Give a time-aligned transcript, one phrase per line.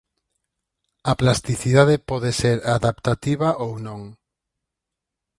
[1.11, 4.01] A plasticidade pode ser adaptativa ou non.